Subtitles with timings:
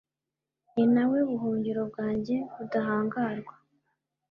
[0.73, 3.53] ni na we buhungiro bwanjye budahangarwa